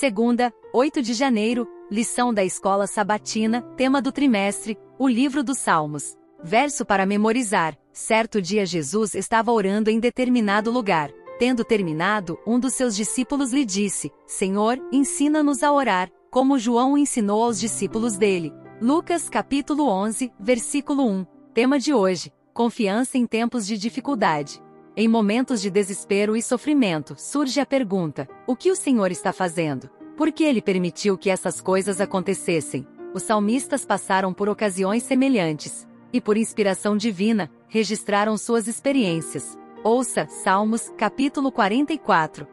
[0.00, 6.16] Segunda, 8 de janeiro, lição da escola sabatina, tema do trimestre, o livro dos Salmos.
[6.42, 7.76] Verso para memorizar.
[7.92, 11.10] Certo dia Jesus estava orando em determinado lugar.
[11.38, 17.42] Tendo terminado, um dos seus discípulos lhe disse: Senhor, ensina-nos a orar, como João ensinou
[17.42, 18.50] aos discípulos dele.
[18.80, 21.26] Lucas capítulo 11, versículo 1.
[21.52, 24.58] Tema de hoje: Confiança em tempos de dificuldade.
[24.94, 29.88] Em momentos de desespero e sofrimento, surge a pergunta: o que o Senhor está fazendo?
[30.18, 32.86] Por que ele permitiu que essas coisas acontecessem?
[33.14, 39.56] Os salmistas passaram por ocasiões semelhantes e, por inspiração divina, registraram suas experiências.
[39.82, 42.46] Ouça Salmos, capítulo 44.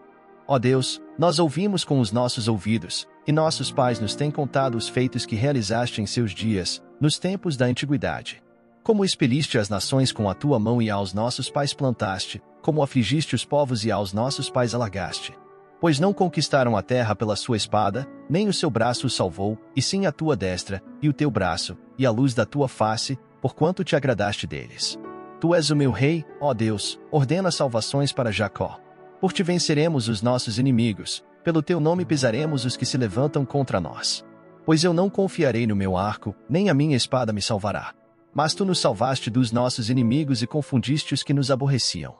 [0.48, 4.88] Ó Deus, nós ouvimos com os nossos ouvidos, e nossos pais nos têm contado os
[4.88, 8.42] feitos que realizaste em seus dias, nos tempos da antiguidade.
[8.90, 13.36] Como expeliste as nações com a tua mão e aos nossos pais plantaste, como afligiste
[13.36, 15.32] os povos e aos nossos pais alargaste.
[15.80, 19.82] Pois não conquistaram a terra pela sua espada, nem o seu braço os salvou, e
[19.84, 23.84] sim a tua destra, e o teu braço, e a luz da tua face, porquanto
[23.84, 24.98] te agradaste deles.
[25.40, 28.80] Tu és o meu rei, ó Deus, ordena salvações para Jacó.
[29.22, 33.80] Por ti venceremos os nossos inimigos, pelo teu nome pisaremos os que se levantam contra
[33.80, 34.26] nós.
[34.66, 37.94] Pois eu não confiarei no meu arco, nem a minha espada me salvará.
[38.34, 42.16] Mas tu nos salvaste dos nossos inimigos e confundiste os que nos aborreciam.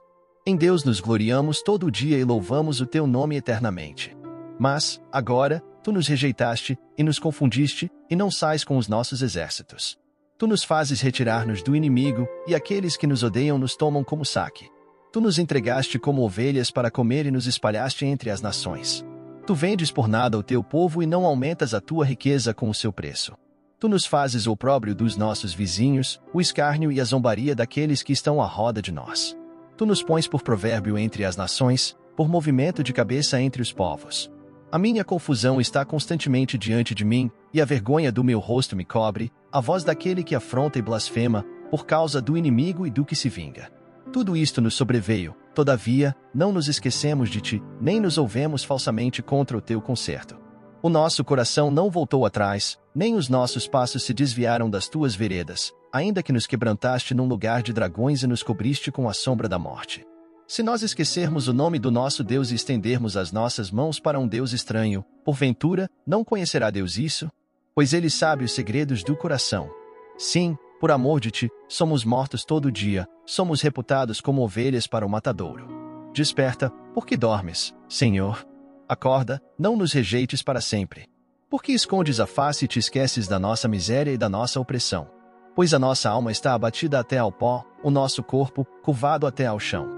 [0.46, 4.16] Em Deus nos gloriamos todo o dia e louvamos o teu nome eternamente.
[4.58, 9.98] Mas, agora, tu nos rejeitaste, e nos confundiste, e não sais com os nossos exércitos.
[10.36, 14.68] Tu nos fazes retirar-nos do inimigo, e aqueles que nos odeiam nos tomam como saque.
[15.12, 19.04] Tu nos entregaste como ovelhas para comer e nos espalhaste entre as nações.
[19.46, 22.74] Tu vendes por nada o teu povo e não aumentas a tua riqueza com o
[22.74, 23.34] seu preço.
[23.80, 28.12] Tu nos fazes o próprio dos nossos vizinhos, o escárnio e a zombaria daqueles que
[28.12, 29.34] estão à roda de nós.
[29.74, 34.30] Tu nos pões por provérbio entre as nações, por movimento de cabeça entre os povos.
[34.70, 38.84] A minha confusão está constantemente diante de mim, e a vergonha do meu rosto me
[38.84, 43.16] cobre, a voz daquele que afronta e blasfema, por causa do inimigo e do que
[43.16, 43.72] se vinga.
[44.12, 49.56] Tudo isto nos sobreveio, todavia, não nos esquecemos de ti, nem nos ouvemos falsamente contra
[49.56, 50.39] o teu conserto.
[50.82, 55.74] O nosso coração não voltou atrás, nem os nossos passos se desviaram das tuas veredas,
[55.92, 59.58] ainda que nos quebrantaste num lugar de dragões e nos cobriste com a sombra da
[59.58, 60.06] morte.
[60.48, 64.26] Se nós esquecermos o nome do nosso Deus e estendermos as nossas mãos para um
[64.26, 67.30] Deus estranho, porventura, não conhecerá Deus isso?
[67.74, 69.70] Pois ele sabe os segredos do coração.
[70.16, 75.10] Sim, por amor de ti, somos mortos todo dia, somos reputados como ovelhas para o
[75.10, 75.68] matadouro.
[76.14, 78.44] Desperta, porque dormes, Senhor,
[78.90, 81.08] Acorda, não nos rejeites para sempre.
[81.48, 85.08] Por que escondes a face e te esqueces da nossa miséria e da nossa opressão?
[85.54, 89.60] Pois a nossa alma está abatida até ao pó, o nosso corpo, curvado até ao
[89.60, 89.88] chão.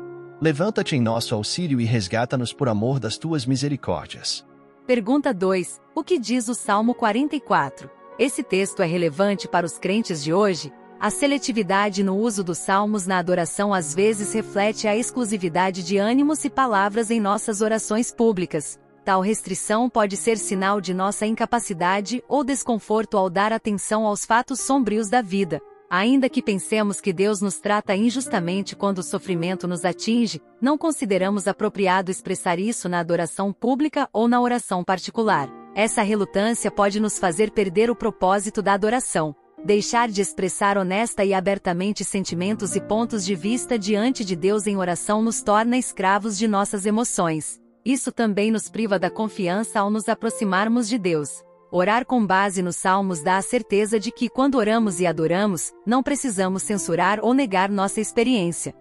[0.43, 4.45] Levanta-te em nosso auxílio e resgata-nos por amor das tuas misericórdias.
[4.87, 5.81] Pergunta 2.
[5.95, 7.91] O que diz o Salmo 44?
[8.19, 10.71] Esse texto é relevante para os crentes de hoje?
[11.01, 16.45] A seletividade no uso dos salmos na adoração às vezes reflete a exclusividade de ânimos
[16.45, 18.79] e palavras em nossas orações públicas.
[19.05, 24.61] Tal restrição pode ser sinal de nossa incapacidade ou desconforto ao dar atenção aos fatos
[24.61, 25.61] sombrios da vida.
[25.91, 31.49] Ainda que pensemos que Deus nos trata injustamente quando o sofrimento nos atinge, não consideramos
[31.49, 35.51] apropriado expressar isso na adoração pública ou na oração particular.
[35.75, 39.35] Essa relutância pode nos fazer perder o propósito da adoração.
[39.65, 44.77] Deixar de expressar honesta e abertamente sentimentos e pontos de vista diante de Deus em
[44.77, 47.62] oração nos torna escravos de nossas emoções.
[47.85, 51.43] Isso também nos priva da confiança ao nos aproximarmos de Deus.
[51.71, 56.03] Orar com base nos salmos dá a certeza de que, quando oramos e adoramos, não
[56.03, 58.75] precisamos censurar ou negar nossa experiência.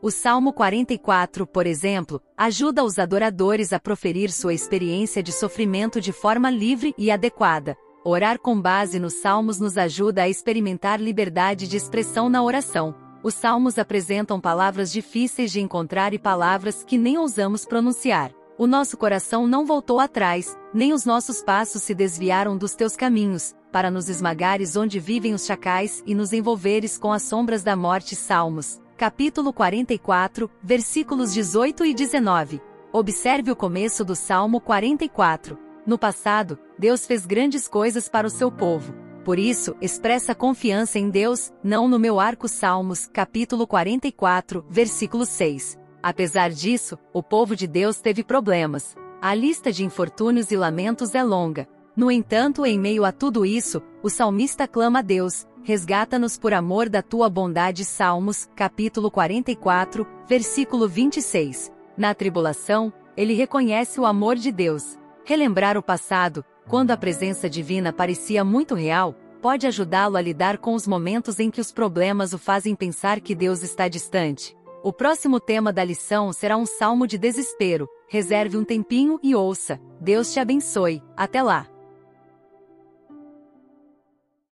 [0.00, 6.12] O Salmo 44, por exemplo, ajuda os adoradores a proferir sua experiência de sofrimento de
[6.12, 7.76] forma livre e adequada.
[8.04, 12.94] Orar com base nos salmos nos ajuda a experimentar liberdade de expressão na oração.
[13.22, 18.30] Os salmos apresentam palavras difíceis de encontrar e palavras que nem ousamos pronunciar.
[18.58, 23.54] O nosso coração não voltou atrás, nem os nossos passos se desviaram dos teus caminhos,
[23.70, 28.16] para nos esmagares onde vivem os chacais e nos envolveres com as sombras da morte.
[28.16, 32.62] Salmos, capítulo 44, versículos 18 e 19.
[32.94, 35.58] Observe o começo do Salmo 44.
[35.86, 38.94] No passado, Deus fez grandes coisas para o seu povo.
[39.22, 45.76] Por isso, expressa confiança em Deus, não no meu arco Salmos, capítulo 44, versículo 6.
[46.06, 48.94] Apesar disso, o povo de Deus teve problemas.
[49.20, 51.66] A lista de infortúnios e lamentos é longa.
[51.96, 56.88] No entanto, em meio a tudo isso, o salmista clama a Deus, resgata-nos por amor
[56.88, 57.84] da tua bondade.
[57.84, 61.72] Salmos, capítulo 44, versículo 26.
[61.98, 64.96] Na tribulação, ele reconhece o amor de Deus.
[65.24, 69.12] Relembrar o passado, quando a presença divina parecia muito real,
[69.42, 73.34] pode ajudá-lo a lidar com os momentos em que os problemas o fazem pensar que
[73.34, 74.55] Deus está distante.
[74.86, 77.88] O próximo tema da lição será um salmo de desespero.
[78.06, 79.80] Reserve um tempinho e ouça.
[80.00, 81.02] Deus te abençoe.
[81.16, 81.75] Até lá!